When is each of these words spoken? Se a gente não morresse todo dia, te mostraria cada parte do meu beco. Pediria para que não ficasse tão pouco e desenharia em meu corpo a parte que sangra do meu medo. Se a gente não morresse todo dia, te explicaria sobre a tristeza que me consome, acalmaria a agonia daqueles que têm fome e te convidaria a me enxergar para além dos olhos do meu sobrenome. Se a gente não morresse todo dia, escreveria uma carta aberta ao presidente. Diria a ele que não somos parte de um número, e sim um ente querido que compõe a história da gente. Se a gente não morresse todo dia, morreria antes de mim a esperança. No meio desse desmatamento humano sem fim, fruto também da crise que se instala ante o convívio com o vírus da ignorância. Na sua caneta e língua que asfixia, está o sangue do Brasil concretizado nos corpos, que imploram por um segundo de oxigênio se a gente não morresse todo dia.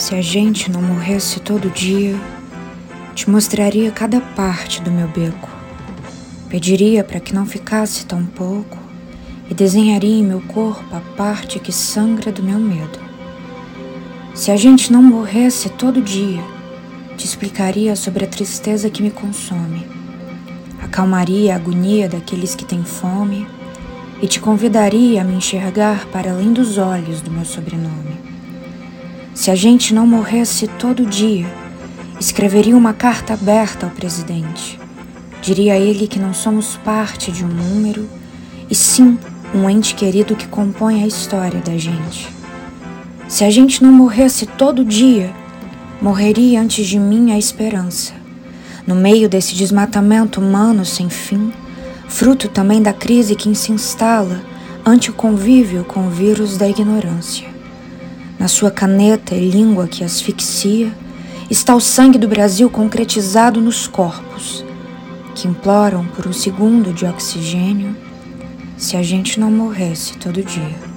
Se 0.00 0.14
a 0.14 0.22
gente 0.22 0.70
não 0.70 0.80
morresse 0.80 1.40
todo 1.40 1.68
dia, 1.68 2.18
te 3.14 3.28
mostraria 3.28 3.90
cada 3.90 4.18
parte 4.18 4.80
do 4.80 4.90
meu 4.90 5.06
beco. 5.06 5.50
Pediria 6.48 7.04
para 7.04 7.20
que 7.20 7.34
não 7.34 7.44
ficasse 7.44 8.06
tão 8.06 8.24
pouco 8.24 8.78
e 9.50 9.52
desenharia 9.52 10.16
em 10.16 10.24
meu 10.24 10.40
corpo 10.40 10.96
a 10.96 11.00
parte 11.18 11.58
que 11.58 11.70
sangra 11.70 12.32
do 12.32 12.42
meu 12.42 12.58
medo. 12.58 12.98
Se 14.34 14.50
a 14.50 14.56
gente 14.56 14.90
não 14.90 15.02
morresse 15.02 15.68
todo 15.68 16.00
dia, 16.00 16.42
te 17.18 17.26
explicaria 17.26 17.94
sobre 17.94 18.24
a 18.24 18.28
tristeza 18.28 18.88
que 18.88 19.02
me 19.02 19.10
consome, 19.10 19.86
acalmaria 20.82 21.52
a 21.52 21.56
agonia 21.56 22.08
daqueles 22.08 22.54
que 22.54 22.64
têm 22.64 22.82
fome 22.84 23.46
e 24.22 24.26
te 24.26 24.40
convidaria 24.40 25.20
a 25.20 25.24
me 25.24 25.34
enxergar 25.34 26.06
para 26.06 26.30
além 26.30 26.54
dos 26.54 26.78
olhos 26.78 27.20
do 27.20 27.30
meu 27.30 27.44
sobrenome. 27.44 28.29
Se 29.34 29.50
a 29.50 29.54
gente 29.54 29.94
não 29.94 30.06
morresse 30.06 30.66
todo 30.66 31.06
dia, 31.06 31.46
escreveria 32.18 32.76
uma 32.76 32.92
carta 32.92 33.34
aberta 33.34 33.86
ao 33.86 33.92
presidente. 33.92 34.78
Diria 35.40 35.74
a 35.74 35.78
ele 35.78 36.06
que 36.06 36.18
não 36.18 36.34
somos 36.34 36.76
parte 36.76 37.30
de 37.30 37.44
um 37.44 37.48
número, 37.48 38.08
e 38.68 38.74
sim 38.74 39.18
um 39.54 39.70
ente 39.70 39.94
querido 39.94 40.36
que 40.36 40.46
compõe 40.46 41.02
a 41.02 41.06
história 41.06 41.60
da 41.60 41.76
gente. 41.78 42.28
Se 43.28 43.44
a 43.44 43.50
gente 43.50 43.82
não 43.82 43.92
morresse 43.92 44.44
todo 44.44 44.84
dia, 44.84 45.32
morreria 46.02 46.60
antes 46.60 46.86
de 46.86 46.98
mim 46.98 47.32
a 47.32 47.38
esperança. 47.38 48.12
No 48.86 48.94
meio 48.94 49.28
desse 49.28 49.54
desmatamento 49.54 50.40
humano 50.40 50.84
sem 50.84 51.08
fim, 51.08 51.52
fruto 52.08 52.48
também 52.48 52.82
da 52.82 52.92
crise 52.92 53.36
que 53.36 53.54
se 53.54 53.72
instala 53.72 54.42
ante 54.84 55.10
o 55.10 55.14
convívio 55.14 55.84
com 55.84 56.06
o 56.06 56.10
vírus 56.10 56.56
da 56.56 56.68
ignorância. 56.68 57.59
Na 58.40 58.48
sua 58.48 58.70
caneta 58.70 59.34
e 59.34 59.50
língua 59.50 59.86
que 59.86 60.02
asfixia, 60.02 60.90
está 61.50 61.76
o 61.76 61.80
sangue 61.80 62.16
do 62.16 62.26
Brasil 62.26 62.70
concretizado 62.70 63.60
nos 63.60 63.86
corpos, 63.86 64.64
que 65.34 65.46
imploram 65.46 66.06
por 66.06 66.26
um 66.26 66.32
segundo 66.32 66.90
de 66.90 67.04
oxigênio 67.04 67.94
se 68.78 68.96
a 68.96 69.02
gente 69.02 69.38
não 69.38 69.50
morresse 69.50 70.16
todo 70.16 70.42
dia. 70.42 70.89